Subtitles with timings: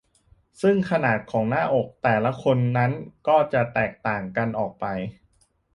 [0.61, 2.91] ซึ่งขนาดของหน้าอกแต่ละคนนั้น
[3.27, 4.85] ก็จะแตกต่างกันออกไป